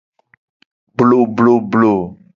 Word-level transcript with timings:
Blobloblo. 0.97 1.93